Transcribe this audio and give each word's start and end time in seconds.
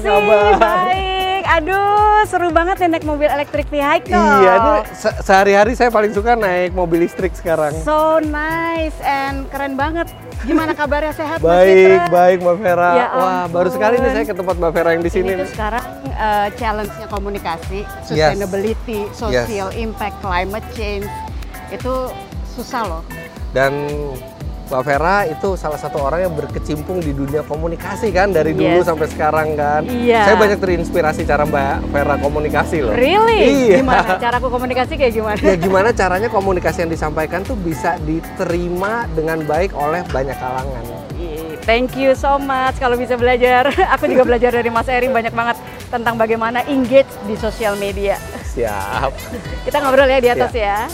Apa 0.00 0.08
kabar? 0.10 0.52
Baik. 0.56 1.42
Aduh, 1.50 1.90
seru 2.24 2.48
banget 2.48 2.76
ya 2.78 2.88
naik 2.88 3.02
mobil 3.02 3.26
elektrik 3.26 3.66
vehicle. 3.68 4.14
Iya, 4.14 4.52
ini 4.54 4.72
se- 4.94 5.18
sehari-hari 5.20 5.72
saya 5.74 5.90
paling 5.90 6.08
suka 6.10 6.32
naik 6.32 6.70
mobil 6.70 7.02
listrik 7.02 7.34
sekarang. 7.34 7.74
So 7.82 8.16
nice 8.22 8.96
and 9.02 9.44
keren 9.50 9.74
banget. 9.74 10.08
Gimana 10.40 10.72
kabarnya 10.72 11.12
sehat 11.12 11.36
Mas 11.36 11.52
Baik, 11.52 11.76
Fitra? 12.00 12.08
baik 12.08 12.38
Mbak 12.40 12.56
Vera. 12.56 12.90
Ya 12.94 13.06
Wah, 13.12 13.44
baru 13.44 13.68
ampun. 13.68 13.76
sekali 13.76 13.94
nih 13.98 14.10
saya 14.10 14.24
ke 14.24 14.32
tempat 14.32 14.54
Mbak 14.56 14.72
Vera 14.72 14.90
yang 14.94 15.04
di 15.04 15.12
sini. 15.12 15.26
Ini 15.26 15.36
nih. 15.36 15.48
sekarang 15.52 15.84
uh, 16.08 16.48
challenge-nya 16.56 17.06
komunikasi, 17.08 17.80
sustainability, 18.00 19.00
social 19.12 19.68
impact, 19.76 20.16
climate 20.24 20.64
change. 20.72 21.04
Itu 21.68 22.08
susah 22.48 22.88
loh. 22.88 23.02
Dan 23.52 23.84
Mbak 24.70 24.86
Vera 24.86 25.26
itu 25.26 25.58
salah 25.58 25.74
satu 25.82 25.98
orang 25.98 26.30
yang 26.30 26.34
berkecimpung 26.38 27.02
di 27.02 27.10
dunia 27.10 27.42
komunikasi 27.42 28.14
kan 28.14 28.30
dari 28.30 28.54
dulu 28.54 28.78
Yes. 28.78 28.86
sampai 28.86 29.10
sekarang 29.10 29.58
kan. 29.58 29.82
Iya. 29.82 30.30
Saya 30.30 30.36
banyak 30.38 30.62
terinspirasi 30.62 31.26
cara 31.26 31.42
Mbak 31.42 31.90
Vera 31.90 32.14
komunikasi 32.22 32.86
loh. 32.86 32.94
Really? 32.94 33.66
Iya. 33.66 33.82
Gimana? 33.82 34.14
Cara 34.22 34.38
aku 34.38 34.46
komunikasi 34.46 34.94
kayak 34.94 35.10
gimana? 35.18 35.42
Ya 35.42 35.58
gimana 35.58 35.90
caranya 35.90 36.30
komunikasi 36.30 36.86
yang 36.86 36.92
disampaikan 36.94 37.42
tuh 37.42 37.58
bisa 37.58 37.98
diterima 38.06 39.10
dengan 39.10 39.42
baik 39.42 39.74
oleh 39.74 40.06
banyak 40.06 40.38
kalangan. 40.38 40.86
Thank 41.66 41.98
you 41.98 42.14
so 42.14 42.38
much 42.38 42.78
kalau 42.78 42.94
bisa 42.94 43.18
belajar. 43.18 43.74
Aku 43.98 44.06
juga 44.06 44.22
belajar 44.22 44.54
dari 44.54 44.70
Mas 44.70 44.86
Eri 44.86 45.10
banyak 45.10 45.34
banget 45.34 45.58
tentang 45.90 46.14
bagaimana 46.14 46.62
engage 46.70 47.10
di 47.26 47.34
sosial 47.34 47.74
media. 47.74 48.22
Siap. 48.54 49.10
Kita 49.66 49.82
ngobrol 49.82 50.06
ya 50.06 50.22
di 50.22 50.30
atas 50.30 50.54
ya. 50.54 50.86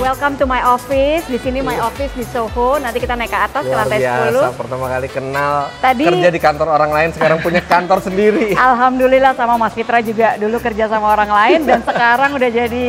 Welcome 0.00 0.34
to 0.36 0.46
my 0.46 0.64
office. 0.64 1.28
Di 1.28 1.36
sini 1.36 1.60
my 1.60 1.76
office 1.78 2.08
di 2.12 2.24
Soho. 2.24 2.80
Nanti 2.80 2.98
kita 2.98 3.12
naik 3.12 3.28
ke 3.28 3.36
atas 3.38 3.60
ke 3.60 3.68
Luar 3.68 3.84
lantai 3.84 4.00
biasa, 4.00 4.48
10. 4.48 4.56
pertama 4.56 4.86
kali 4.88 5.08
kenal 5.08 5.54
Tadi- 5.76 6.06
kerja 6.06 6.28
di 6.30 6.40
kantor 6.40 6.68
orang 6.70 6.90
lain 6.90 7.08
sekarang 7.12 7.38
punya 7.38 7.60
kantor 7.62 7.98
sendiri. 8.08 8.56
Alhamdulillah 8.56 9.36
sama 9.36 9.54
Mas 9.56 9.76
Fitra 9.76 10.00
juga 10.00 10.34
dulu 10.34 10.56
kerja 10.58 10.88
sama 10.88 11.12
orang 11.12 11.28
lain 11.30 11.60
dan 11.62 11.84
sekarang 11.90 12.32
udah 12.32 12.48
jadi 12.50 12.86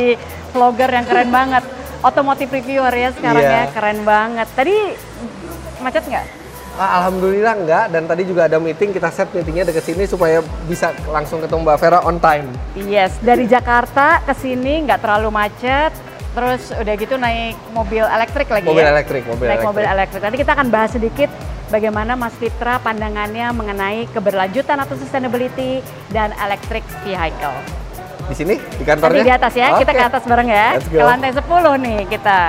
vlogger 0.50 0.90
yang 0.90 1.06
keren 1.06 1.30
banget. 1.30 1.64
Otomotif 2.02 2.48
reviewer 2.50 2.90
ya 2.90 3.10
sekarang 3.12 3.44
Iya. 3.44 3.60
ya, 3.60 3.64
keren 3.70 4.00
banget. 4.02 4.48
Tadi 4.50 4.76
macet 5.80 6.04
nggak? 6.04 6.26
Ah, 6.74 7.04
Alhamdulillah 7.04 7.54
enggak 7.58 7.86
dan 7.92 8.08
tadi 8.08 8.24
juga 8.24 8.48
ada 8.48 8.56
meeting 8.56 8.90
kita 8.90 9.12
set 9.12 9.28
meetingnya 9.30 9.68
deket 9.68 9.84
sini 9.84 10.08
supaya 10.08 10.40
bisa 10.66 10.96
langsung 11.06 11.44
ketemu 11.44 11.62
Mbak 11.62 11.78
Vera 11.78 12.00
on 12.02 12.18
time. 12.18 12.48
Yes, 12.80 13.20
dari 13.20 13.44
Jakarta 13.46 14.24
ke 14.24 14.32
sini 14.34 14.88
nggak 14.88 15.04
terlalu 15.04 15.28
macet. 15.30 15.92
Terus 16.32 16.72
udah 16.72 16.94
gitu 16.96 17.16
naik 17.20 17.60
mobil 17.76 18.08
elektrik 18.08 18.48
lagi 18.48 18.64
Mobil 18.64 18.88
ya? 18.88 18.96
elektrik, 18.96 19.24
mobil 19.28 19.48
naik 19.52 19.60
elektrik. 19.60 19.68
mobil 19.68 19.86
elektrik. 19.86 20.22
Nanti 20.24 20.38
kita 20.40 20.52
akan 20.56 20.68
bahas 20.72 20.92
sedikit 20.96 21.30
bagaimana 21.68 22.16
Mas 22.16 22.32
Fitra 22.40 22.80
pandangannya 22.80 23.52
mengenai 23.52 24.08
keberlanjutan 24.16 24.80
atau 24.80 24.96
sustainability 24.96 25.84
dan 26.16 26.32
electric 26.40 26.88
vehicle. 27.04 27.56
Di 28.32 28.36
sini 28.38 28.56
di 28.80 28.84
kantornya. 28.88 29.20
Nanti 29.20 29.28
di 29.28 29.36
atas 29.36 29.54
ya, 29.60 29.68
kita 29.76 29.92
Oke. 29.92 30.00
ke 30.00 30.06
atas 30.08 30.24
bareng 30.24 30.48
ya. 30.48 30.68
Ke 30.80 31.04
lantai 31.04 31.32
10 31.36 31.44
nih 31.84 32.00
kita. 32.08 32.40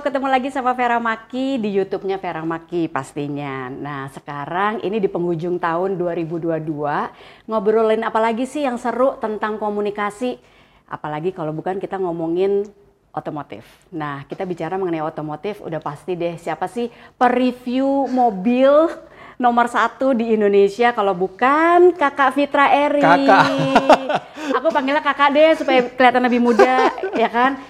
Ketemu 0.00 0.32
lagi 0.32 0.48
sama 0.48 0.72
Vera 0.72 0.96
Maki 0.96 1.60
di 1.60 1.76
YouTube-nya 1.76 2.16
Vera 2.16 2.40
Maki 2.40 2.88
pastinya. 2.88 3.68
Nah, 3.68 4.08
sekarang 4.08 4.80
ini 4.80 4.96
di 4.96 5.12
penghujung 5.12 5.60
tahun 5.60 6.00
2022, 6.00 6.56
ngobrolin 7.44 8.00
apa 8.00 8.16
lagi 8.16 8.48
sih 8.48 8.64
yang 8.64 8.80
seru 8.80 9.20
tentang 9.20 9.60
komunikasi? 9.60 10.40
Apalagi 10.88 11.36
kalau 11.36 11.52
bukan 11.52 11.76
kita 11.76 12.00
ngomongin 12.00 12.64
otomotif. 13.12 13.68
Nah, 13.92 14.24
kita 14.24 14.48
bicara 14.48 14.80
mengenai 14.80 15.04
otomotif, 15.04 15.60
udah 15.60 15.84
pasti 15.84 16.16
deh 16.16 16.40
siapa 16.40 16.64
sih 16.64 16.88
pereview 17.20 18.08
mobil 18.08 18.88
nomor 19.36 19.68
satu 19.68 20.16
di 20.16 20.32
Indonesia 20.32 20.96
kalau 20.96 21.12
bukan 21.12 21.92
kakak 21.92 22.40
Fitra 22.40 22.72
Eri. 22.72 23.04
Kakak. 23.04 23.44
Aku 24.56 24.72
panggilnya 24.72 25.04
kakak 25.04 25.28
deh 25.36 25.50
supaya 25.60 25.84
kelihatan 25.92 26.24
lebih 26.24 26.40
muda, 26.40 26.88
ya 27.12 27.28
kan? 27.28 27.60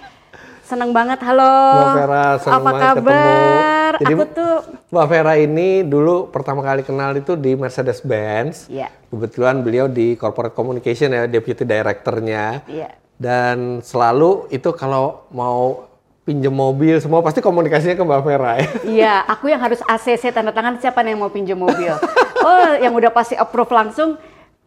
Seneng 0.70 0.94
banget, 0.94 1.18
halo. 1.26 1.50
Mbak 1.82 1.94
Vera, 1.98 2.26
senang 2.38 2.54
Apa 2.54 2.70
banget 2.70 2.82
kabar? 2.86 3.02
ketemu. 3.02 3.98
Jadi, 3.98 4.14
Aku 4.14 4.24
tuh, 4.30 4.54
Mbak 4.94 5.06
Vera 5.10 5.34
ini 5.34 5.68
dulu 5.82 6.30
pertama 6.30 6.62
kali 6.62 6.86
kenal 6.86 7.10
itu 7.18 7.34
di 7.34 7.58
Mercedes 7.58 7.98
Benz. 8.06 8.70
Iya. 8.70 8.86
Kebetulan 9.10 9.66
beliau 9.66 9.90
di 9.90 10.14
corporate 10.14 10.54
communication 10.54 11.10
ya, 11.10 11.26
deputy 11.26 11.66
directornya. 11.66 12.62
Iya. 12.70 12.94
Dan 13.18 13.82
selalu 13.82 14.46
itu 14.54 14.70
kalau 14.70 15.26
mau 15.34 15.90
pinjem 16.22 16.54
mobil 16.54 17.02
semua 17.02 17.18
pasti 17.18 17.42
komunikasinya 17.42 17.98
ke 17.98 18.04
Mbak 18.06 18.22
Vera 18.22 18.52
ya. 18.62 18.68
Iya, 18.86 19.14
aku 19.26 19.50
yang 19.50 19.58
harus 19.58 19.82
ACC 19.82 20.30
tanda 20.30 20.54
tangan 20.54 20.78
siapa 20.78 21.02
nih 21.02 21.18
yang 21.18 21.26
mau 21.26 21.34
pinjam 21.34 21.58
mobil. 21.58 21.98
Oh, 22.40 22.72
yang 22.80 22.96
udah 22.96 23.12
pasti 23.12 23.36
approve 23.36 23.68
langsung 23.68 24.16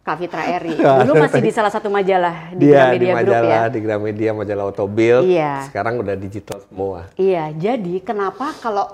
Kak 0.04 0.16
Fitra 0.20 0.44
Eri. 0.44 0.76
Ya, 0.84 1.00
Dulu 1.00 1.16
masih 1.24 1.40
di 1.40 1.50
salah 1.50 1.72
satu 1.72 1.88
majalah 1.88 2.52
di 2.52 2.68
Dia 2.68 2.92
di 2.92 3.08
Gramedia 3.08 3.14
Group 3.24 3.32
ya. 3.32 3.40
majalah, 3.40 3.68
di 3.72 3.80
Gramedia, 3.80 4.30
majalah 4.36 4.64
Autobild. 4.68 5.24
Iya. 5.24 5.64
Sekarang 5.66 5.94
udah 6.04 6.14
digital 6.14 6.60
semua. 6.60 7.08
Iya, 7.16 7.50
jadi 7.56 8.04
kenapa 8.04 8.52
kalau 8.60 8.92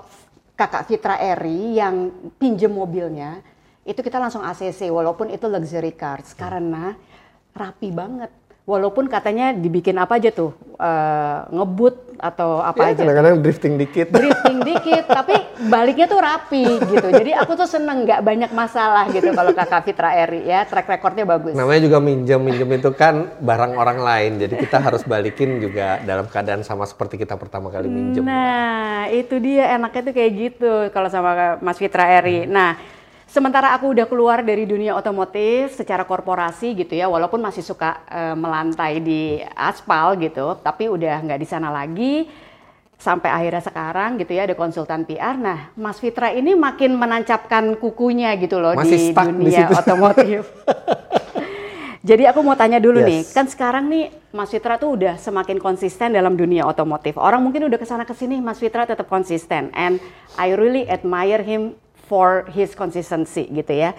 kakak 0.55 0.87
Fitra 0.87 1.19
Eri 1.19 1.75
yang 1.75 2.09
pinjem 2.39 2.71
mobilnya, 2.71 3.43
itu 3.83 3.99
kita 3.99 4.23
langsung 4.23 4.45
ACC 4.45 4.87
walaupun 4.87 5.33
itu 5.35 5.51
luxury 5.51 5.91
cars 5.91 6.31
karena 6.31 6.95
rapi 7.51 7.91
banget. 7.91 8.31
Walaupun 8.61 9.09
katanya 9.09 9.51
dibikin 9.51 9.97
apa 9.97 10.21
aja 10.21 10.29
tuh, 10.29 10.53
eh, 10.77 11.37
ngebut 11.49 12.13
atau 12.21 12.61
apa 12.61 12.77
Ya, 12.77 12.87
aja. 12.93 13.01
kadang-kadang 13.01 13.41
drifting 13.41 13.73
dikit. 13.75 14.13
drifting 14.13 14.61
dikit, 14.69 15.09
tapi 15.09 15.33
baliknya 15.65 16.05
tuh 16.05 16.21
rapi 16.21 16.65
gitu. 16.79 17.07
Jadi 17.09 17.33
aku 17.33 17.57
tuh 17.57 17.65
seneng 17.65 18.05
nggak 18.05 18.21
banyak 18.21 18.51
masalah 18.53 19.09
gitu 19.09 19.33
kalau 19.33 19.49
kakak 19.51 19.81
Fitra 19.81 20.13
Eri 20.13 20.45
ya, 20.45 20.61
track 20.63 20.85
recordnya 20.87 21.25
bagus. 21.25 21.57
Namanya 21.57 21.81
juga 21.81 21.97
minjem, 21.97 22.37
minjem 22.37 22.69
itu 22.69 22.93
kan 22.93 23.33
barang 23.41 23.73
orang 23.73 23.97
lain. 23.97 24.31
Jadi 24.37 24.53
kita 24.55 24.77
harus 24.77 25.01
balikin 25.03 25.57
juga 25.57 25.97
dalam 25.99 26.29
keadaan 26.29 26.61
sama 26.61 26.85
seperti 26.85 27.17
kita 27.17 27.33
pertama 27.35 27.73
kali 27.73 27.89
minjem. 27.89 28.21
Nah, 28.21 29.09
itu 29.09 29.41
dia 29.41 29.73
enaknya 29.73 30.01
tuh 30.05 30.13
kayak 30.13 30.31
gitu 30.37 30.71
kalau 30.89 31.09
sama 31.09 31.57
Mas 31.57 31.81
Fitra 31.81 32.05
Eri. 32.13 32.45
Nah, 32.45 32.77
sementara 33.31 33.71
aku 33.71 33.95
udah 33.95 34.05
keluar 34.05 34.43
dari 34.43 34.67
dunia 34.67 34.91
otomotif 34.91 35.71
secara 35.73 36.03
korporasi 36.03 36.75
gitu 36.75 36.91
ya, 36.91 37.07
walaupun 37.07 37.39
masih 37.39 37.63
suka 37.63 38.03
eh, 38.05 38.35
melantai 38.35 38.99
di 38.99 39.21
aspal 39.55 40.19
gitu, 40.19 40.59
tapi 40.59 40.91
udah 40.91 41.23
nggak 41.23 41.39
di 41.39 41.47
sana 41.47 41.71
lagi. 41.71 42.27
Sampai 43.01 43.33
akhirnya 43.33 43.65
sekarang 43.65 44.21
gitu 44.21 44.29
ya 44.29 44.45
ada 44.45 44.53
konsultan 44.53 45.09
PR. 45.09 45.33
Nah, 45.33 45.73
Mas 45.73 45.97
Fitra 45.97 46.29
ini 46.29 46.53
makin 46.53 46.93
menancapkan 46.93 47.73
kukunya 47.73 48.37
gitu 48.37 48.61
loh 48.61 48.77
Masih 48.77 49.09
di 49.09 49.09
di 49.09 49.49
dunia 49.49 49.65
situ. 49.65 49.73
otomotif. 49.73 50.41
Jadi 52.01 52.25
aku 52.25 52.41
mau 52.41 52.53
tanya 52.53 52.77
dulu 52.77 53.01
Yes. 53.01 53.09
nih, 53.09 53.21
kan 53.33 53.45
sekarang 53.45 53.85
nih 53.85 54.09
Mas 54.33 54.49
Fitra 54.49 54.77
tuh 54.77 54.97
udah 54.97 55.17
semakin 55.17 55.57
konsisten 55.57 56.13
dalam 56.13 56.33
dunia 56.33 56.65
otomotif. 56.65 57.17
Orang 57.17 57.41
mungkin 57.41 57.65
udah 57.65 57.77
ke 57.77 57.85
sana 57.85 58.05
ke 58.05 58.13
sini, 58.13 58.37
Mas 58.37 58.57
Fitra 58.57 58.85
tetap 58.85 59.05
konsisten. 59.05 59.73
And 59.73 59.97
I 60.33 60.53
really 60.53 60.85
admire 60.85 61.41
him 61.41 61.77
for 62.11 62.43
his 62.51 62.75
consistency 62.75 63.47
gitu 63.47 63.71
ya. 63.71 63.95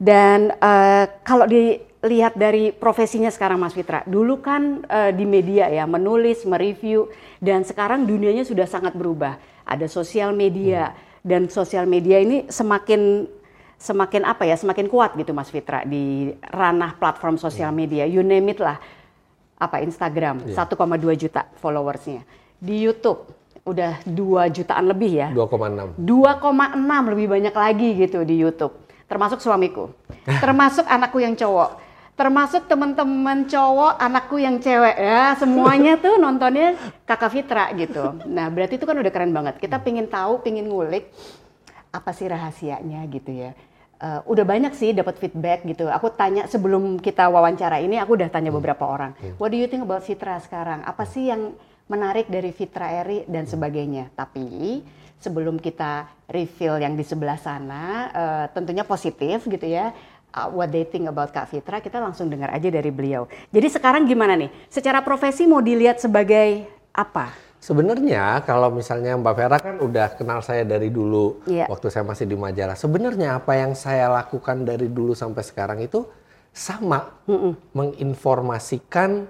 Dan 0.00 0.56
eh, 0.56 1.04
kalau 1.20 1.44
dilihat 1.44 2.32
dari 2.40 2.72
profesinya 2.72 3.28
sekarang 3.28 3.60
Mas 3.60 3.76
Fitra, 3.76 4.00
dulu 4.08 4.40
kan 4.40 4.80
eh, 4.88 5.12
di 5.12 5.28
media 5.28 5.68
ya 5.68 5.84
menulis, 5.84 6.48
mereview, 6.48 7.12
dan 7.36 7.68
sekarang 7.68 8.08
dunianya 8.08 8.48
sudah 8.48 8.64
sangat 8.64 8.96
berubah. 8.96 9.36
Ada 9.68 9.84
sosial 9.92 10.32
media 10.32 10.96
dan 11.20 11.52
sosial 11.52 11.84
media 11.84 12.16
ini 12.16 12.48
semakin 12.48 13.28
semakin 13.80 14.28
apa 14.28 14.44
ya 14.44 14.56
semakin 14.56 14.88
kuat 14.88 15.16
gitu 15.16 15.32
Mas 15.32 15.48
Fitra 15.48 15.84
di 15.88 16.32
ranah 16.52 16.96
platform 17.00 17.40
sosial 17.40 17.72
media 17.72 18.04
you 18.04 18.20
name 18.20 18.52
it 18.52 18.60
lah 18.60 18.76
apa 19.56 19.80
Instagram 19.80 20.48
1,2 20.52 20.56
juta 21.16 21.48
followersnya 21.56 22.24
di 22.60 22.84
YouTube 22.84 23.39
udah 23.64 24.00
2 24.08 24.56
jutaan 24.56 24.84
lebih 24.88 25.12
ya? 25.20 25.28
2,6. 25.32 26.00
2,6 26.00 27.12
lebih 27.12 27.26
banyak 27.28 27.54
lagi 27.54 27.88
gitu 27.96 28.24
di 28.24 28.40
YouTube. 28.40 28.74
Termasuk 29.06 29.42
suamiku. 29.42 29.92
Termasuk 30.44 30.86
anakku 30.86 31.18
yang 31.20 31.36
cowok. 31.36 31.90
Termasuk 32.16 32.68
teman-teman 32.68 33.48
cowok 33.48 33.96
anakku 33.96 34.36
yang 34.36 34.60
cewek. 34.60 34.96
Ya 34.96 35.32
semuanya 35.40 35.96
tuh 35.96 36.20
nontonnya 36.20 36.76
kakak 37.08 37.32
Fitra 37.32 37.72
gitu. 37.76 38.20
Nah 38.28 38.52
berarti 38.52 38.76
itu 38.76 38.84
kan 38.84 38.96
udah 38.96 39.12
keren 39.12 39.32
banget. 39.32 39.56
Kita 39.56 39.80
pingin 39.80 40.04
tahu 40.04 40.44
pingin 40.44 40.68
ngulik 40.68 41.08
apa 41.90 42.12
sih 42.12 42.28
rahasianya 42.28 43.08
gitu 43.08 43.32
ya. 43.32 43.56
Eh, 44.00 44.20
udah 44.24 44.44
banyak 44.48 44.72
sih 44.72 44.96
dapat 44.96 45.20
feedback 45.20 45.60
gitu. 45.68 45.84
Aku 45.88 46.08
tanya 46.12 46.48
sebelum 46.48 46.96
kita 47.00 47.28
wawancara 47.28 47.84
ini 47.84 48.00
aku 48.00 48.16
udah 48.16 48.32
tanya 48.32 48.48
beberapa 48.48 48.88
orang. 48.88 49.12
What 49.36 49.52
do 49.52 49.60
you 49.60 49.68
think 49.68 49.84
about 49.84 50.04
Fitra 50.04 50.40
sekarang? 50.40 50.80
Apa 50.88 51.04
sih 51.04 51.28
yang 51.28 51.52
menarik 51.90 52.30
dari 52.30 52.54
Fitra 52.54 53.02
Eri 53.02 53.26
dan 53.26 53.50
sebagainya 53.50 54.14
tapi 54.14 54.80
sebelum 55.18 55.58
kita 55.58 56.06
reveal 56.30 56.78
yang 56.80 56.94
di 56.94 57.02
sebelah 57.02 57.36
sana 57.36 57.82
eh, 58.08 58.46
tentunya 58.54 58.86
positif 58.86 59.44
gitu 59.50 59.66
ya 59.66 59.92
uh, 60.34 60.48
what 60.50 60.70
they 60.70 60.86
think 60.86 61.10
about 61.10 61.34
Kak 61.34 61.50
Fitra, 61.50 61.82
kita 61.82 61.98
langsung 61.98 62.30
dengar 62.30 62.50
aja 62.54 62.68
dari 62.70 62.90
beliau. 62.90 63.26
Jadi 63.50 63.66
sekarang 63.70 64.06
gimana 64.06 64.38
nih? 64.38 64.50
Secara 64.70 65.02
profesi 65.02 65.46
mau 65.46 65.62
dilihat 65.62 65.98
sebagai 65.98 66.66
apa? 66.94 67.34
Sebenarnya 67.60 68.40
kalau 68.48 68.72
misalnya 68.72 69.20
Mbak 69.20 69.34
Vera 69.36 69.58
kan 69.60 69.76
udah 69.84 70.16
kenal 70.16 70.40
saya 70.40 70.64
dari 70.64 70.88
dulu 70.88 71.44
Iya. 71.44 71.68
waktu 71.68 71.92
saya 71.92 72.08
masih 72.08 72.24
di 72.24 72.32
majalah. 72.32 72.72
Sebenarnya 72.72 73.36
apa 73.36 73.52
yang 73.52 73.76
saya 73.76 74.08
lakukan 74.08 74.64
dari 74.64 74.88
dulu 74.88 75.12
sampai 75.12 75.44
sekarang 75.44 75.84
itu 75.84 76.08
sama 76.56 77.20
menginformasikan 77.76 79.28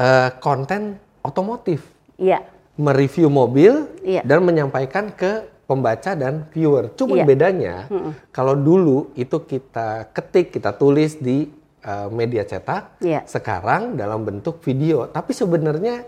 eh, 0.00 0.30
konten 0.40 0.96
otomotif, 1.26 1.82
Iya, 2.16 2.46
mereview 2.78 3.26
mobil 3.26 3.90
Iya. 4.06 4.22
dan 4.22 4.46
menyampaikan 4.46 5.10
ke 5.10 5.44
pembaca 5.66 6.14
dan 6.14 6.46
viewer. 6.54 6.94
Cuma 6.94 7.18
Iya. 7.18 7.26
bedanya 7.26 7.74
kalau 8.30 8.54
dulu 8.54 9.10
itu 9.18 9.42
kita 9.42 10.06
ketik, 10.14 10.54
kita 10.54 10.70
tulis 10.72 11.18
di 11.18 11.50
eh, 11.86 12.08
media 12.10 12.42
cetak, 12.42 12.98
Iya. 12.98 13.22
sekarang 13.30 13.94
dalam 13.94 14.26
bentuk 14.26 14.58
video. 14.58 15.06
Tapi 15.06 15.30
sebenarnya 15.30 16.02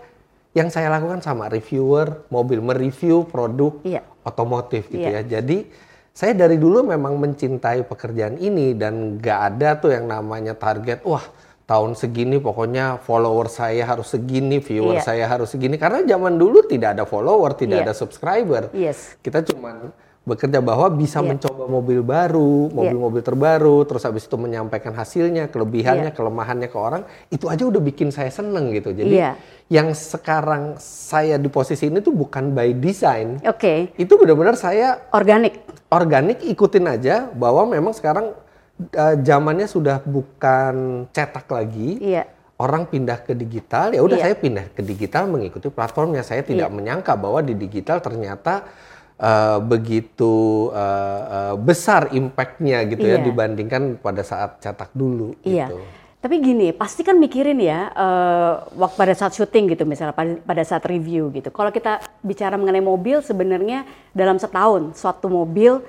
yang 0.51 0.67
saya 0.67 0.91
lakukan 0.91 1.23
sama 1.23 1.47
reviewer 1.47 2.27
mobil, 2.27 2.59
mereview 2.59 3.23
produk 3.23 3.79
Iya. 3.87 4.03
otomotif 4.27 4.91
gitu 4.91 5.07
Iya. 5.07 5.23
ya. 5.23 5.39
Jadi 5.39 5.71
saya 6.11 6.35
dari 6.35 6.59
dulu 6.59 6.83
memang 6.83 7.15
mencintai 7.15 7.87
pekerjaan 7.87 8.35
ini 8.35 8.75
dan 8.75 9.23
nggak 9.23 9.39
ada 9.55 9.79
tuh 9.79 9.95
yang 9.95 10.03
namanya 10.03 10.51
target, 10.51 10.99
wah 11.07 11.23
tahun 11.69 11.93
segini 11.93 12.41
pokoknya 12.41 12.97
follower 13.05 13.45
saya 13.45 13.85
harus 13.85 14.09
segini, 14.09 14.57
viewer 14.57 14.97
Iya. 14.97 15.05
saya 15.05 15.25
harus 15.29 15.53
segini. 15.53 15.77
Karena 15.77 16.01
zaman 16.01 16.41
dulu 16.41 16.65
tidak 16.65 16.97
ada 16.97 17.05
follower, 17.05 17.53
tidak 17.53 17.85
Iya. 17.85 17.85
ada 17.85 17.93
subscriber. 17.93 18.73
yes. 18.73 19.13
Kita 19.21 19.45
cuman 19.45 19.93
bekerja 20.25 20.61
bahwa 20.65 20.89
bisa 20.89 21.21
Iya. 21.21 21.29
mencoba 21.29 21.69
mobil 21.69 22.01
baru, 22.01 22.73
mobil-mobil 22.73 23.21
terbaru, 23.21 23.85
terus 23.85 24.01
habis 24.01 24.25
itu 24.25 24.33
menyampaikan 24.33 24.97
hasilnya, 24.97 25.53
kelebihannya, 25.53 26.09
Iya. 26.09 26.17
kelemahannya 26.17 26.69
ke 26.73 26.77
orang, 26.77 27.05
itu 27.29 27.45
aja 27.45 27.61
udah 27.65 27.81
bikin 27.81 28.09
saya 28.09 28.33
seneng 28.33 28.73
gitu. 28.73 28.89
Jadi 28.89 29.13
Iya. 29.21 29.37
yang 29.69 29.93
sekarang 29.93 30.81
saya 30.81 31.37
di 31.37 31.53
posisi 31.53 31.85
ini 31.85 32.01
tuh 32.01 32.17
bukan 32.17 32.49
by 32.49 32.73
design, 32.81 33.37
Oke, 33.45 33.93
itu 33.93 34.13
benar-benar 34.17 34.57
saya 34.57 35.05
organik. 35.13 35.61
organik 35.93 36.41
ikutin 36.45 36.85
aja 36.89 37.29
bahwa 37.29 37.65
memang 37.69 37.93
sekarang 37.93 38.33
uh, 38.79 39.15
zamannya 39.19 39.67
sudah 39.67 39.99
bukan 40.03 41.05
cetak 41.11 41.47
lagi. 41.51 41.99
Iya. 41.99 42.23
Orang 42.59 42.91
pindah 42.91 43.23
ke 43.23 43.31
digital, 43.31 43.95
ya 43.95 44.03
udah 44.03 44.19
Iya. 44.19 44.25
saya 44.27 44.35
pindah 44.35 44.65
ke 44.75 44.83
digital 44.83 45.31
mengikuti 45.31 45.71
platformnya. 45.71 46.27
Saya 46.27 46.43
tidak 46.43 46.67
Iya. 46.67 46.75
menyangka 46.75 47.15
bahwa 47.15 47.39
di 47.39 47.55
digital 47.55 48.03
ternyata 48.03 48.67
uh, 49.15 49.63
begitu 49.63 50.67
uh, 50.75 51.21
uh, 51.23 51.55
besar 51.55 52.11
impactnya 52.11 52.83
gitu 52.91 53.07
ya 53.07 53.15
Iya. 53.19 53.25
dibandingkan 53.31 54.03
pada 54.03 54.27
saat 54.27 54.59
cetak 54.59 54.91
dulu. 54.91 55.39
Iya. 55.47 55.71
Gitu. 55.71 55.79
Tapi 56.19 56.35
gini, 56.43 56.75
pasti 56.75 56.99
kan 56.99 57.15
mikirin 57.15 57.55
ya, 57.63 57.95
eh, 57.95 58.53
waktu 58.75 58.95
pada 58.99 59.15
saat 59.15 59.31
syuting 59.31 59.71
gitu 59.71 59.87
misalnya, 59.87 60.11
pada, 60.11 60.35
pada 60.43 60.63
saat 60.67 60.83
review 60.83 61.31
gitu. 61.31 61.47
Kalau 61.47 61.71
kita 61.71 62.03
bicara 62.19 62.59
mengenai 62.59 62.83
mobil, 62.83 63.23
sebenarnya 63.23 63.87
dalam 64.11 64.35
setahun 64.35 64.99
suatu 64.99 65.31
mobil, 65.31 65.79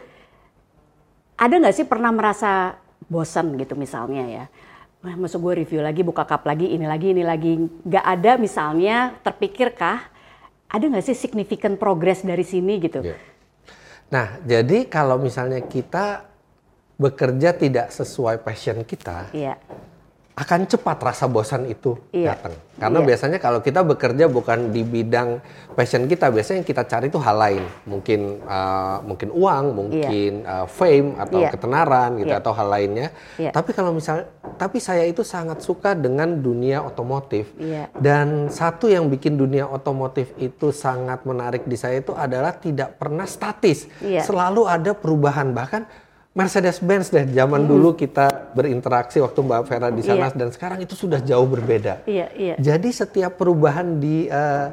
ada 1.40 1.54
nggak 1.56 1.72
sih 1.72 1.86
pernah 1.88 2.12
merasa 2.12 2.76
bosan 3.08 3.56
gitu 3.56 3.72
misalnya 3.72 4.24
ya? 4.28 4.44
Wah, 5.00 5.16
masuk 5.16 5.48
gue 5.48 5.64
review 5.64 5.80
lagi, 5.80 6.04
buka 6.04 6.28
kap 6.28 6.44
lagi, 6.44 6.76
ini 6.76 6.84
lagi, 6.84 7.16
ini 7.16 7.24
lagi. 7.24 7.56
Nggak 7.56 8.04
ada 8.04 8.32
misalnya, 8.36 9.16
terpikirkah, 9.24 10.12
ada 10.68 10.84
nggak 10.84 11.00
sih 11.08 11.16
significant 11.16 11.80
progress 11.80 12.20
dari 12.20 12.44
sini 12.44 12.76
gitu? 12.76 13.00
Iya. 13.00 13.16
Nah, 14.12 14.36
jadi 14.44 14.84
kalau 14.92 15.16
misalnya 15.16 15.64
kita 15.64 16.28
bekerja 17.00 17.56
tidak 17.56 17.88
sesuai 17.88 18.44
passion 18.44 18.84
kita, 18.84 19.32
Iya, 19.32 19.56
akan 20.40 20.64
cepat 20.64 20.96
rasa 21.04 21.28
bosan 21.28 21.68
itu 21.68 22.00
Iya. 22.16 22.32
datang. 22.32 22.56
Karena 22.80 23.04
Iya. 23.04 23.06
biasanya 23.12 23.38
kalau 23.44 23.60
kita 23.60 23.84
bekerja 23.84 24.24
bukan 24.24 24.72
di 24.72 24.80
bidang 24.80 25.44
passion 25.76 26.08
kita, 26.08 26.32
biasanya 26.32 26.64
yang 26.64 26.68
kita 26.72 26.82
cari 26.88 27.12
itu 27.12 27.20
hal 27.20 27.36
lain, 27.36 27.64
mungkin 27.84 28.40
uh, 28.48 29.04
mungkin 29.04 29.28
uang, 29.36 29.64
mungkin 29.76 30.32
uh, 30.48 30.64
fame 30.64 31.12
atau 31.20 31.44
Iya. 31.44 31.52
ketenaran 31.52 32.10
gitu 32.16 32.32
Iya. 32.32 32.40
atau 32.40 32.52
hal 32.56 32.68
lainnya. 32.72 33.12
Iya. 33.36 33.52
Tapi 33.52 33.70
kalau 33.76 33.92
misal, 33.92 34.24
tapi 34.56 34.80
saya 34.80 35.04
itu 35.04 35.20
sangat 35.20 35.60
suka 35.60 35.92
dengan 35.92 36.40
dunia 36.40 36.80
otomotif. 36.80 37.52
Iya. 37.60 37.92
Dan 37.92 38.48
satu 38.48 38.88
yang 38.88 39.12
bikin 39.12 39.36
dunia 39.36 39.68
otomotif 39.68 40.32
itu 40.40 40.72
sangat 40.72 41.28
menarik 41.28 41.68
di 41.68 41.76
saya 41.76 42.00
itu 42.00 42.16
adalah 42.16 42.56
tidak 42.56 42.96
pernah 42.96 43.28
statis, 43.28 43.92
Iya. 44.00 44.24
selalu 44.24 44.64
ada 44.64 44.96
perubahan 44.96 45.52
bahkan. 45.52 45.84
Mercedes-Benz 46.30 47.10
deh 47.10 47.26
zaman 47.26 47.66
dulu 47.66 47.98
kita 47.98 48.54
berinteraksi 48.54 49.18
waktu 49.18 49.38
Mbak 49.42 49.60
Vera 49.66 49.88
di 49.90 49.98
sana 49.98 50.30
Iya. 50.30 50.38
dan 50.38 50.48
sekarang 50.54 50.78
itu 50.78 50.94
sudah 50.94 51.18
jauh 51.18 51.42
berbeda. 51.42 52.06
iya, 52.06 52.30
iya, 52.38 52.54
Jadi 52.54 52.94
setiap 52.94 53.34
perubahan 53.34 53.98
di 53.98 54.30
eh, 54.30 54.66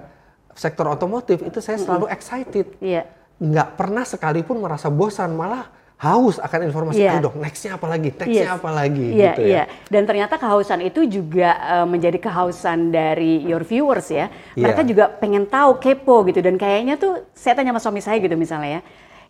sektor 0.54 0.86
otomotif 0.86 1.42
itu 1.42 1.58
saya 1.58 1.82
selalu 1.82 2.06
excited. 2.08 2.78
iya. 2.78 3.10
Nggak 3.38 3.70
pernah 3.74 4.02
sekalipun 4.02 4.58
merasa 4.58 4.90
bosan, 4.90 5.34
malah 5.34 5.70
haus 5.98 6.38
akan 6.38 6.70
informasi. 6.70 7.02
Iya. 7.02 7.18
Ayo 7.18 7.30
dong, 7.30 7.42
nextnya 7.42 7.74
apa 7.74 7.90
lagi? 7.90 8.10
Nextnya 8.14 8.50
Yes. 8.50 8.58
apa 8.62 8.70
lagi? 8.70 9.08
Iya, 9.14 9.26
gitu 9.34 9.42
ya. 9.42 9.50
iya. 9.50 9.64
Dan 9.90 10.06
ternyata 10.06 10.38
kehausan 10.38 10.86
itu 10.86 11.10
juga 11.10 11.58
eh, 11.58 11.86
menjadi 11.90 12.22
kehausan 12.22 12.94
dari 12.94 13.42
your 13.42 13.66
viewers 13.66 14.14
ya. 14.14 14.30
Mereka 14.54 14.86
Iya. 14.86 14.90
juga 14.94 15.06
pengen 15.10 15.50
tahu, 15.50 15.82
kepo 15.82 16.22
gitu. 16.26 16.38
Dan 16.38 16.62
kayaknya 16.62 17.02
tuh, 17.02 17.26
saya 17.34 17.58
tanya 17.58 17.74
sama 17.74 17.82
suami 17.82 18.02
saya 18.06 18.22
gitu 18.22 18.38
misalnya 18.38 18.78
ya. 18.78 18.82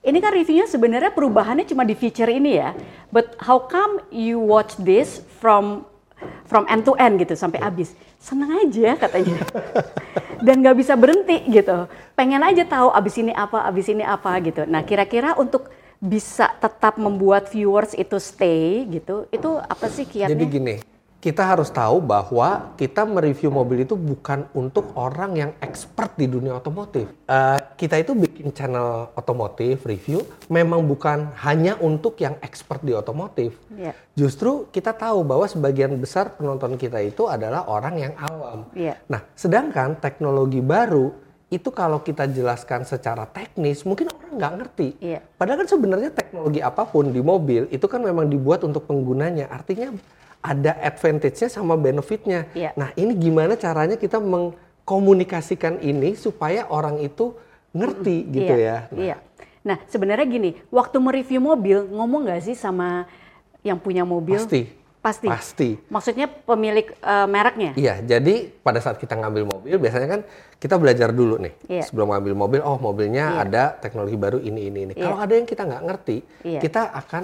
Ini 0.07 0.23
kan 0.23 0.31
reviewnya 0.31 0.71
sebenarnya 0.71 1.11
perubahannya 1.11 1.67
cuma 1.67 1.83
di 1.83 1.91
feature 1.91 2.31
ini 2.31 2.55
ya. 2.55 2.71
But 3.11 3.35
how 3.43 3.59
come 3.67 3.99
you 4.07 4.39
watch 4.39 4.79
this 4.79 5.19
from 5.43 5.83
from 6.47 6.63
end 6.71 6.87
to 6.87 6.95
end 6.95 7.19
gitu 7.19 7.35
sampai 7.35 7.59
habis? 7.59 7.91
Seneng 8.15 8.55
aja 8.55 8.95
katanya. 8.95 9.43
Dan 10.47 10.63
nggak 10.63 10.79
bisa 10.79 10.95
berhenti 10.95 11.43
gitu. 11.51 11.91
Pengen 12.15 12.39
aja 12.39 12.63
tahu 12.63 12.87
abis 12.95 13.19
ini 13.19 13.35
apa, 13.35 13.67
abis 13.67 13.91
ini 13.91 14.07
apa 14.07 14.31
gitu. 14.39 14.63
Nah 14.63 14.87
kira-kira 14.87 15.35
untuk 15.35 15.67
bisa 15.99 16.55
tetap 16.55 16.95
membuat 16.95 17.51
viewers 17.51 17.91
itu 17.91 18.15
stay 18.15 18.87
gitu, 18.87 19.27
itu 19.27 19.49
apa 19.59 19.91
sih 19.91 20.07
kiatnya? 20.07 20.39
Jadi 20.39 20.45
gini, 20.47 20.75
kita 21.17 21.41
harus 21.41 21.73
tahu 21.73 21.97
bahwa 21.97 22.77
kita 22.77 23.01
mereview 23.01 23.49
mobil 23.49 23.81
itu 23.81 23.97
bukan 23.97 24.45
untuk 24.53 24.93
orang 24.93 25.33
yang 25.33 25.51
expert 25.65 26.13
di 26.13 26.29
dunia 26.29 26.61
otomotif. 26.61 27.09
Eh, 27.25 27.59
kita 27.73 27.97
itu 27.97 28.13
bikin 28.13 28.53
channel 28.53 29.09
otomotif 29.17 29.81
review 29.81 30.21
memang 30.45 30.85
bukan 30.85 31.33
hanya 31.41 31.73
untuk 31.81 32.21
yang 32.21 32.37
expert 32.45 32.85
di 32.85 32.93
otomotif. 32.93 33.57
Iya. 33.73 33.97
Justru 34.13 34.69
kita 34.69 34.93
tahu 34.93 35.25
bahwa 35.25 35.49
sebagian 35.49 35.97
besar 35.97 36.37
penonton 36.37 36.77
kita 36.77 37.01
itu 37.01 37.25
adalah 37.25 37.65
orang 37.65 37.97
yang 37.97 38.13
awam. 38.21 38.69
Iya. 38.77 39.01
Nah, 39.09 39.25
sedangkan 39.33 39.97
teknologi 39.97 40.61
baru 40.61 41.09
itu 41.47 41.71
kalau 41.71 42.03
kita 42.03 42.27
jelaskan 42.27 42.83
secara 42.83 43.23
teknis 43.25 43.87
mungkin 43.87 44.11
orang 44.11 44.31
nggak 44.37 44.53
ngerti. 44.61 44.87
Iya. 45.01 45.19
Padahal 45.33 45.65
kan 45.65 45.69
sebenarnya 45.71 46.11
teknologi 46.13 46.59
apa 46.61 46.85
pun 46.85 47.09
di 47.09 47.23
mobil 47.25 47.65
itu 47.73 47.87
kan 47.89 48.05
memang 48.05 48.29
dibuat 48.29 48.61
untuk 48.67 48.85
penggunanya. 48.85 49.47
Artinya 49.49 49.95
ada 50.47 50.79
advantage-nya 50.79 51.51
sama 51.51 51.75
benefit-nya. 51.75 52.47
Iya. 52.55 52.71
Nah, 52.79 52.95
ini 52.95 53.11
gimana 53.19 53.59
caranya 53.59 53.99
kita 53.99 54.23
mengkomunikasikan 54.23 55.83
ini 55.83 56.15
supaya 56.15 56.63
orang 56.71 57.03
itu 57.03 57.35
ngerti 57.75 58.17
gitu 58.31 58.53
iya, 58.55 58.63
ya. 58.63 58.77
Nah, 58.89 59.03
Iya. 59.03 59.17
Nah 59.67 59.77
sebenarnya 59.91 60.23
gini, 60.23 60.55
waktu 60.71 60.95
mereview 60.95 61.43
mobil 61.43 61.83
ngomong 61.91 62.23
nggak 62.31 62.39
sih 62.47 62.55
sama 62.55 63.03
yang 63.59 63.75
punya 63.75 64.07
mobil? 64.07 64.39
Pasti. 64.39 64.63
Pasti. 65.03 65.27
Pasti. 65.27 65.69
Maksudnya 65.91 66.31
pemilik 66.31 66.87
eh, 66.87 67.27
mereknya? 67.27 67.71
Iya, 67.75 67.99
jadi 67.99 68.47
pada 68.63 68.79
saat 68.79 68.95
kita 68.95 69.19
ngambil 69.19 69.43
mobil 69.43 69.75
biasanya 69.75 70.07
kan 70.07 70.21
kita 70.55 70.79
belajar 70.79 71.11
dulu 71.11 71.35
nih. 71.43 71.53
Iya. 71.67 71.83
Sebelum 71.83 72.15
ngambil 72.15 72.33
mobil, 72.33 72.59
oh 72.63 72.79
mobilnya 72.79 73.35
Iya. 73.35 73.43
ada 73.43 73.63
teknologi 73.75 74.15
baru 74.15 74.39
ini 74.39 74.71
ini 74.71 74.79
ini. 74.87 74.93
Iya. 74.95 75.03
Kalau 75.03 75.17
ada 75.19 75.33
yang 75.35 75.47
kita 75.47 75.61
nggak 75.67 75.83
ngerti, 75.83 76.17
Iya. 76.47 76.59
kita 76.63 76.81
akan 76.95 77.23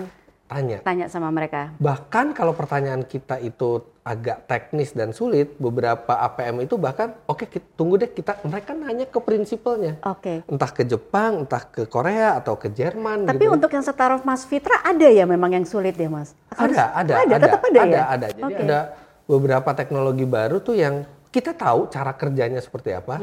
tanya. 0.53 0.77
Tanya 0.85 1.05
sama 1.09 1.33
mereka. 1.33 1.73
Bahkan 1.81 2.37
kalau 2.37 2.53
pertanyaan 2.53 3.01
kita 3.01 3.41
itu 3.41 3.81
agak 4.03 4.45
teknis 4.45 4.91
dan 4.91 5.09
sulit, 5.09 5.55
beberapa 5.57 6.13
APM 6.13 6.61
itu 6.61 6.75
bahkan 6.75 7.15
oke 7.25 7.47
kita- 7.47 7.71
tunggu 7.73 7.97
deh 7.97 8.11
kita 8.11 8.37
mereka 8.43 8.75
nanya 8.75 9.07
ke 9.07 9.17
prinsipalnya. 9.17 9.97
Oke. 10.05 10.43
Entah 10.45 10.69
ke 10.69 10.83
Jepang, 10.83 11.47
entah 11.47 11.63
ke 11.63 11.87
Korea 11.87 12.37
atau 12.37 12.53
ke 12.53 12.69
Jerman 12.69 13.25
Tapi 13.25 13.39
gitu 13.39 13.49
ya. 13.49 13.55
untuk 13.55 13.71
yang 13.71 13.81
setaraf 13.81 14.21
Mas 14.21 14.43
Fitra 14.43 14.83
ada 14.83 15.07
ya 15.07 15.25
memang 15.25 15.49
yang 15.49 15.65
sulit 15.65 15.95
ya 15.95 16.11
Mas? 16.11 16.35
Harus- 16.53 16.77
ada, 16.77 16.93
ada, 16.93 17.13
ada, 17.25 17.35
tetap 17.39 17.61
ada, 17.63 17.79
ada, 17.81 17.95
ya? 17.95 18.03
ada. 18.05 18.25
Jadi 18.29 18.43
Oke. 18.43 18.61
ada 18.61 18.79
beberapa 19.23 19.69
teknologi 19.71 20.25
baru 20.27 20.59
tuh 20.59 20.75
yang 20.75 21.07
kita 21.33 21.55
tahu 21.55 21.89
cara 21.89 22.13
kerjanya 22.13 22.61
seperti 22.61 22.93
apa. 22.93 23.17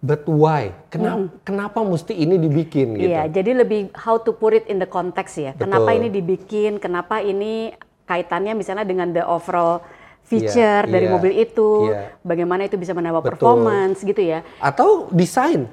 But 0.00 0.24
why? 0.24 0.72
Kenapa, 0.88 1.28
kenapa 1.44 1.78
mesti 1.84 2.16
ini 2.16 2.40
dibikin 2.40 2.96
gitu? 2.96 3.12
Iya, 3.12 3.28
jadi 3.28 3.52
lebih 3.52 3.92
how 3.92 4.16
to 4.16 4.32
put 4.32 4.56
it 4.56 4.64
in 4.64 4.80
the 4.80 4.88
context 4.88 5.36
ya. 5.36 5.52
Kenapa 5.52 5.92
Betul. 5.92 5.98
ini 6.00 6.08
dibikin, 6.08 6.72
kenapa 6.80 7.20
ini 7.20 7.76
kaitannya 8.08 8.56
misalnya 8.56 8.88
dengan 8.88 9.12
the 9.12 9.20
overall 9.20 9.84
feature 10.24 10.88
Iya, 10.88 10.88
dari 10.88 11.04
iya, 11.04 11.12
mobil 11.12 11.32
itu, 11.36 11.92
iya. 11.92 12.16
bagaimana 12.24 12.64
itu 12.64 12.80
bisa 12.80 12.96
menambah 12.96 13.20
Betul. 13.20 13.32
performance 13.36 14.00
gitu 14.00 14.24
ya. 14.24 14.40
Atau 14.58 15.12
desain. 15.12 15.68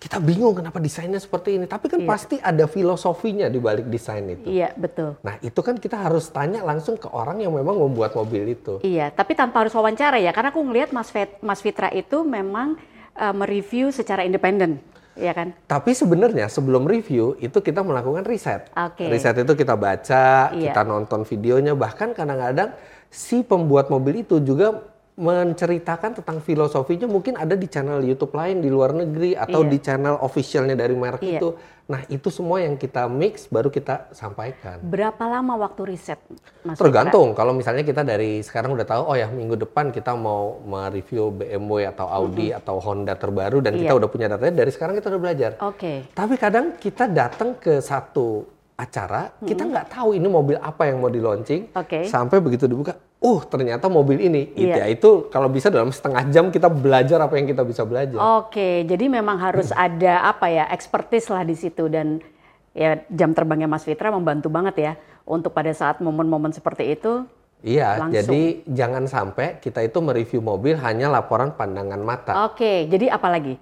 kita 0.00 0.16
bingung 0.16 0.56
kenapa 0.56 0.80
desainnya 0.80 1.20
seperti 1.20 1.60
ini. 1.60 1.68
Tapi 1.68 1.92
kan 1.92 2.00
Iya. 2.00 2.08
pasti 2.08 2.40
ada 2.40 2.64
filosofinya 2.64 3.52
di 3.52 3.60
balik 3.60 3.84
desain 3.84 4.24
itu. 4.32 4.48
Iya, 4.48 4.72
betul. 4.72 5.20
Nah 5.20 5.36
itu 5.44 5.60
kan 5.60 5.76
kita 5.76 6.00
harus 6.00 6.24
tanya 6.32 6.64
langsung 6.64 6.96
ke 6.96 7.04
orang 7.04 7.36
yang 7.36 7.52
memang 7.52 7.76
membuat 7.76 8.16
mobil 8.16 8.48
itu. 8.48 8.80
Iya, 8.80 9.12
tapi 9.12 9.36
tanpa 9.36 9.60
harus 9.60 9.76
wawancara 9.76 10.16
ya, 10.16 10.32
karena 10.32 10.48
aku 10.48 10.64
ngelihat 10.64 10.96
Mas, 10.96 11.12
Fet- 11.12 11.36
Mas 11.44 11.60
Fitra 11.60 11.92
itu 11.92 12.24
memang 12.24 12.80
uh, 13.20 13.34
mereview 13.36 13.92
secara 13.92 14.24
independen, 14.24 14.80
ya 15.12 15.36
kan? 15.36 15.52
Tapi 15.68 15.92
sebenarnya 15.92 16.48
sebelum 16.48 16.88
review 16.88 17.36
itu 17.38 17.60
kita 17.60 17.84
melakukan 17.84 18.24
riset. 18.24 18.72
Oke. 18.72 19.06
Riset 19.06 19.36
itu 19.44 19.52
kita 19.52 19.76
baca, 19.76 20.50
Iya. 20.56 20.72
kita 20.72 20.82
nonton 20.88 21.28
videonya, 21.28 21.76
bahkan 21.76 22.16
kadang-kadang 22.16 22.72
si 23.12 23.44
pembuat 23.44 23.92
mobil 23.92 24.24
itu 24.24 24.40
juga 24.40 24.89
menceritakan 25.20 26.16
tentang 26.16 26.40
filosofinya 26.40 27.04
mungkin 27.04 27.36
ada 27.36 27.52
di 27.52 27.68
channel 27.68 28.00
YouTube 28.00 28.32
lain 28.32 28.58
di 28.58 28.66
luar 28.66 28.96
negeri 28.96 29.36
atau 29.36 29.60
Iya. 29.60 29.68
di 29.68 29.78
channel 29.78 30.16
officialnya 30.18 30.72
dari 30.72 30.96
merek 30.96 31.20
Iya. 31.20 31.36
itu. 31.36 31.48
Nah 31.86 32.06
itu 32.06 32.30
semua 32.30 32.62
yang 32.62 32.74
kita 32.74 33.04
mix 33.04 33.44
baru 33.46 33.66
kita 33.66 34.08
sampaikan. 34.10 34.78
Berapa 34.80 35.26
lama 35.26 35.58
waktu 35.58 35.90
riset, 35.90 36.22
Mas? 36.62 36.78
Tergantung 36.78 37.34
kalau 37.34 37.52
misalnya 37.52 37.82
kita 37.82 38.00
dari 38.00 38.40
sekarang 38.40 38.72
udah 38.72 38.86
tahu 38.86 39.02
oh 39.04 39.16
ya 39.18 39.26
minggu 39.26 39.58
depan 39.58 39.90
kita 39.90 40.14
mau 40.14 40.56
mereview 40.62 41.28
BMW 41.28 41.84
atau 41.84 42.06
Audi 42.06 42.54
atau 42.54 42.78
Honda 42.78 43.12
terbaru 43.12 43.60
dan 43.60 43.74
kita 43.74 43.92
Iya. 43.92 43.98
udah 43.98 44.08
punya 44.08 44.26
datanya 44.26 44.54
dari 44.56 44.70
sekarang 44.70 44.96
kita 44.96 45.10
udah 45.10 45.20
belajar. 45.20 45.50
Oke, 45.60 46.08
Tapi 46.10 46.34
kadang 46.34 46.78
kita 46.78 47.04
datang 47.04 47.58
ke 47.58 47.82
satu 47.82 48.46
acara, 48.80 49.36
kita 49.44 49.68
nggak 49.68 49.86
tahu 49.92 50.16
ini 50.16 50.24
mobil 50.24 50.56
apa 50.56 50.88
yang 50.88 51.04
mau 51.04 51.12
di 51.12 51.20
launching. 51.20 51.76
Oke. 51.76 52.08
Sampai 52.08 52.40
begitu 52.40 52.64
dibuka, 52.64 52.96
uh 53.20 53.40
ternyata 53.44 53.92
mobil 53.92 54.16
ini. 54.16 54.56
Itu 54.56 54.72
Iya. 54.72 54.84
ya 54.84 54.86
itu 54.88 55.10
kalau 55.28 55.52
bisa 55.52 55.68
dalam 55.68 55.92
setengah 55.92 56.24
jam 56.32 56.48
kita 56.48 56.72
belajar 56.72 57.20
apa 57.20 57.36
yang 57.36 57.44
kita 57.44 57.62
bisa 57.62 57.84
belajar. 57.84 58.16
oke. 58.16 58.88
Jadi 58.88 59.04
memang 59.06 59.36
harus 59.36 59.68
ada 59.70 60.24
apa 60.24 60.48
ya, 60.48 60.64
expertise 60.72 61.28
lah 61.28 61.44
di 61.44 61.52
situ 61.52 61.86
dan 61.92 62.24
ya 62.72 63.02
jam 63.12 63.36
terbangnya 63.36 63.68
Mas 63.68 63.84
Fitra 63.84 64.08
membantu 64.08 64.48
banget 64.48 64.74
ya 64.80 64.92
untuk 65.28 65.52
pada 65.52 65.70
saat 65.76 66.00
momen-momen 66.00 66.50
seperti 66.50 66.96
itu. 66.96 67.28
Iya, 67.60 68.00
Langsung. 68.00 68.16
jadi 68.16 68.42
jangan 68.64 69.04
sampai 69.04 69.60
kita 69.60 69.84
itu 69.84 70.00
mereview 70.00 70.40
mobil 70.40 70.80
hanya 70.80 71.12
laporan 71.12 71.52
pandangan 71.52 72.00
mata. 72.00 72.32
Oke, 72.48 72.88
jadi 72.88 73.12
apa 73.12 73.28
lagi? 73.28 73.60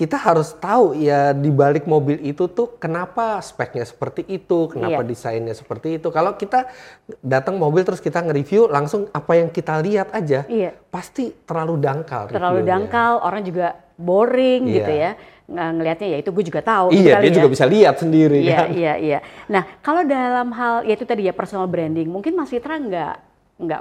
Kita 0.00 0.16
harus 0.16 0.56
tahu 0.56 0.96
ya 0.96 1.36
di 1.36 1.52
balik 1.52 1.84
mobil 1.84 2.16
itu 2.24 2.48
tuh 2.48 2.80
kenapa 2.80 3.36
speknya 3.44 3.84
seperti 3.84 4.24
itu, 4.24 4.72
kenapa 4.72 5.04
Iya. 5.04 5.08
desainnya 5.12 5.52
seperti 5.52 6.00
itu. 6.00 6.08
Kalau 6.08 6.40
kita 6.40 6.72
datang 7.20 7.60
mobil 7.60 7.84
terus 7.84 8.00
kita 8.00 8.24
nge-review 8.24 8.64
langsung 8.72 9.12
apa 9.12 9.36
yang 9.36 9.52
kita 9.52 9.76
lihat 9.84 10.08
aja, 10.16 10.48
Iya. 10.48 10.72
pasti 10.88 11.36
terlalu 11.44 11.76
dangkal. 11.84 12.32
Terlalu 12.32 12.64
reviewnya. 12.64 12.72
dangkal, 12.80 13.12
orang 13.20 13.42
juga 13.44 13.66
boring 14.00 14.62
Iya. 14.64 14.74
gitu 14.80 14.92
ya. 14.96 15.10
Ngelihatnya 15.50 16.08
ya 16.16 16.18
itu 16.24 16.30
gue 16.32 16.44
juga 16.48 16.60
tahu. 16.64 16.96
Iya, 16.96 17.20
dia 17.20 17.28
ya. 17.28 17.36
juga 17.36 17.48
bisa 17.52 17.64
lihat 17.68 18.00
sendiri 18.00 18.40
Iya, 18.40 18.56
kan. 18.56 18.68
iya, 18.72 18.92
iya. 18.96 19.18
Nah, 19.52 19.68
kalau 19.84 20.00
dalam 20.08 20.48
hal 20.56 20.88
ya 20.88 20.96
itu 20.96 21.04
tadi 21.04 21.28
ya 21.28 21.36
personal 21.36 21.68
branding, 21.68 22.08
mungkin 22.08 22.32
Mas 22.40 22.48
Fitra 22.48 22.80
nggak 22.80 23.29
nggak 23.60 23.80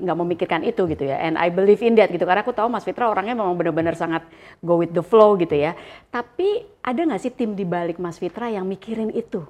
nggak 0.00 0.16
memikirkan 0.16 0.64
itu 0.64 0.88
gitu 0.88 1.04
ya. 1.04 1.20
And 1.20 1.36
I 1.36 1.52
believe 1.52 1.84
in 1.84 1.94
that 2.00 2.08
gitu 2.08 2.24
karena 2.24 2.40
aku 2.40 2.56
tahu 2.56 2.72
Mas 2.72 2.82
Fitra 2.88 3.12
orangnya 3.12 3.36
memang 3.36 3.52
benar-benar 3.54 3.92
sangat 3.92 4.24
go 4.64 4.80
with 4.80 4.96
the 4.96 5.04
flow 5.04 5.36
gitu 5.36 5.54
ya. 5.54 5.76
Tapi 6.08 6.64
ada 6.80 7.00
nggak 7.04 7.20
sih 7.20 7.32
tim 7.32 7.52
di 7.52 7.68
balik 7.68 8.00
Mas 8.00 8.16
Fitra 8.16 8.48
yang 8.48 8.64
mikirin 8.64 9.12
itu? 9.12 9.44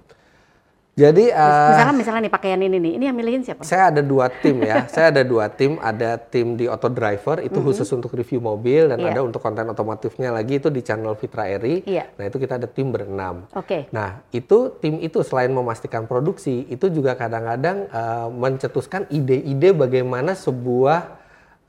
Jadi 0.99 1.31
eh, 1.31 1.71
misalnya 1.71 1.95
misalnya 1.97 2.21
nih 2.27 2.35
pakaian 2.35 2.61
ini 2.61 2.77
nih, 2.77 2.93
ini 2.99 3.05
yang 3.09 3.17
milihin 3.17 3.41
siapa? 3.41 3.63
saya 3.63 3.89
ada 3.95 4.03
dua 4.03 4.27
tim 4.29 4.61
ya. 4.61 4.85
saya 4.93 5.15
ada 5.15 5.23
dua 5.23 5.47
tim. 5.49 5.79
Ada 5.81 6.19
tim 6.19 6.59
di 6.59 6.67
Auto 6.67 6.91
Driver 6.91 7.41
itu 7.41 7.57
khusus 7.63 7.89
untuk 7.95 8.13
review 8.13 8.43
mobil 8.43 8.91
dan 8.91 8.99
Iya. 9.01 9.17
ada 9.17 9.21
untuk 9.25 9.41
konten 9.41 9.65
otomotifnya 9.65 10.29
lagi 10.29 10.59
itu 10.59 10.69
di 10.69 10.83
channel 10.83 11.17
Fitra 11.17 11.49
Eri. 11.49 11.87
Iya. 11.87 12.11
Nah 12.19 12.25
itu 12.27 12.37
kita 12.37 12.59
ada 12.61 12.69
tim 12.69 12.91
berenam. 12.93 13.49
Oke. 13.55 13.89
Nah, 13.95 14.21
itu 14.29 14.77
tim 14.83 15.01
itu 15.01 15.23
selain 15.25 15.49
memastikan 15.49 16.05
produksi, 16.05 16.69
itu 16.69 16.93
juga 16.93 17.15
kadang-kadang 17.15 17.89
eh, 17.89 18.29
mencetuskan 18.29 19.09
ide-ide 19.09 19.73
bagaimana 19.73 20.37
sebuah 20.37 21.17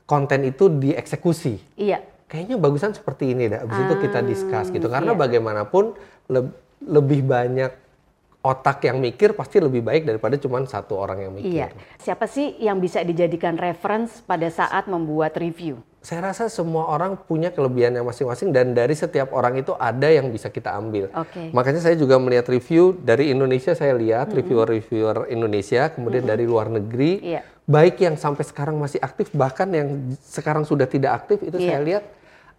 konten 0.04 0.44
itu 0.44 0.68
dieksekusi. 0.68 1.78
Iya. 1.78 2.04
Kayaknya 2.28 2.56
bagusan 2.56 2.92
seperti 2.92 3.32
ini 3.32 3.48
dah. 3.48 3.64
Habis 3.64 3.78
itu 3.80 3.94
kita 4.02 4.20
discuss 4.20 4.66
gitu. 4.68 4.88
Karena 4.88 5.12
iya. 5.12 5.20
bagaimanapun 5.20 5.84
leb- 6.28 6.56
lebih 6.82 7.22
banyak 7.22 7.70
otak 8.42 8.82
yang 8.90 8.98
mikir 8.98 9.38
pasti 9.38 9.62
lebih 9.62 9.86
baik 9.86 10.02
daripada 10.02 10.34
cuma 10.34 10.58
satu 10.66 10.98
orang 10.98 11.22
yang 11.22 11.32
mikir. 11.32 11.50
Iya. 11.50 11.68
Siapa 12.02 12.26
sih 12.26 12.58
yang 12.58 12.82
bisa 12.82 12.98
dijadikan 13.06 13.54
reference 13.54 14.18
pada 14.26 14.50
saat 14.50 14.90
membuat 14.90 15.38
review? 15.38 15.78
Saya 16.02 16.34
rasa 16.34 16.50
semua 16.50 16.90
orang 16.90 17.14
punya 17.14 17.54
kelebihannya 17.54 18.02
masing-masing 18.02 18.50
dan 18.50 18.74
dari 18.74 18.98
setiap 18.98 19.30
orang 19.30 19.62
itu 19.62 19.70
ada 19.78 20.10
yang 20.10 20.26
bisa 20.34 20.50
kita 20.50 20.74
ambil. 20.74 21.06
Oke. 21.14 21.54
Makanya 21.54 21.78
saya 21.78 21.94
juga 21.94 22.18
melihat 22.18 22.50
review 22.50 22.98
dari 22.98 23.30
Indonesia 23.30 23.70
saya 23.78 23.94
lihat 23.94 24.34
reviewer-reviewer 24.34 25.30
Indonesia, 25.30 25.94
kemudian 25.94 26.26
dari 26.26 26.42
luar 26.42 26.66
negeri, 26.66 27.22
Iya. 27.22 27.46
baik 27.70 28.02
yang 28.02 28.18
sampai 28.18 28.42
sekarang 28.42 28.74
masih 28.82 28.98
aktif 28.98 29.30
bahkan 29.30 29.70
yang 29.70 30.10
sekarang 30.26 30.66
sudah 30.66 30.90
tidak 30.90 31.22
aktif 31.22 31.38
itu 31.46 31.62
Iya. 31.62 31.70
saya 31.70 31.80
lihat 31.86 32.04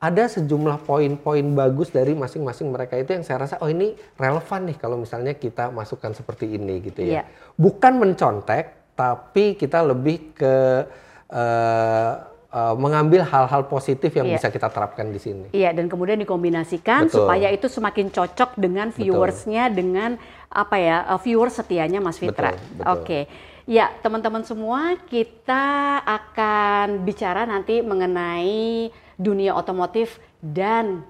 ada 0.04 0.28
sejumlah 0.28 0.84
poin-poin 0.84 1.48
bagus 1.56 1.88
dari 1.88 2.12
masing-masing 2.12 2.76
mereka 2.76 3.00
itu 3.00 3.16
yang 3.16 3.24
saya 3.24 3.48
rasa 3.48 3.56
oh 3.64 3.72
ini 3.72 3.96
relevan 4.20 4.68
nih 4.68 4.76
kalau 4.76 5.00
misalnya 5.00 5.32
kita 5.32 5.72
masukkan 5.72 6.12
seperti 6.12 6.60
ini 6.60 6.84
gitu 6.84 7.08
ya. 7.08 7.24
Bukan 7.56 8.04
mencontek 8.04 8.92
tapi 9.00 9.56
kita 9.56 9.80
lebih 9.80 10.36
ke 10.36 10.84
eh, 11.32 12.14
eh, 12.52 12.76
mengambil 12.76 13.24
hal-hal 13.24 13.64
positif 13.72 14.12
yang 14.12 14.28
Iya. 14.28 14.36
bisa 14.44 14.48
kita 14.52 14.68
terapkan 14.68 15.08
di 15.08 15.18
sini. 15.24 15.48
Iya, 15.56 15.72
dan 15.72 15.88
kemudian 15.88 16.20
dikombinasikan 16.20 17.08
Betul. 17.08 17.24
supaya 17.24 17.48
itu 17.50 17.72
semakin 17.72 18.12
cocok 18.12 18.60
dengan 18.60 18.92
viewersnya, 18.92 19.72
dengan 19.72 20.20
apa 20.54 20.78
ya, 20.78 21.02
uh, 21.10 21.18
viewers 21.18 21.58
setianya 21.58 21.98
Mas 21.98 22.22
Fitra. 22.22 22.54
Oke. 22.94 23.26
Ya, 23.66 23.90
teman-teman 24.06 24.46
semua, 24.46 24.94
kita 25.10 25.98
akan 26.06 27.02
bicara 27.02 27.50
nanti 27.50 27.82
mengenai 27.82 28.94
dunia 29.16 29.54
otomotif 29.54 30.18
dan 30.40 31.06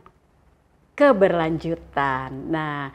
keberlanjutan. 0.93 2.29
Nah, 2.51 2.93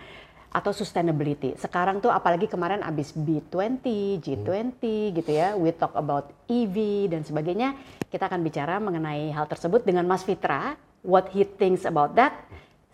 atau 0.49 0.73
sustainability. 0.73 1.55
Sekarang 1.61 2.01
tuh 2.01 2.09
apalagi 2.09 2.49
kemarin 2.49 2.81
abis 2.81 3.13
B20, 3.13 3.85
G20 4.25 4.83
gitu 5.21 5.31
ya, 5.31 5.55
we 5.55 5.71
talk 5.77 5.93
about 5.93 6.33
EV 6.49 7.09
dan 7.13 7.23
sebagainya. 7.23 7.77
Kita 8.09 8.27
akan 8.27 8.41
bicara 8.41 8.81
mengenai 8.81 9.29
hal 9.31 9.45
tersebut 9.45 9.85
dengan 9.85 10.09
Mas 10.09 10.25
Fitra, 10.25 10.81
what 11.05 11.29
he 11.37 11.45
thinks 11.45 11.85
about 11.85 12.17
that 12.17 12.33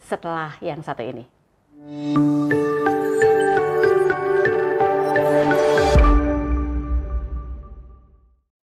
setelah 0.02 0.58
yang 0.58 0.82
satu 0.82 1.06
ini. 1.06 1.24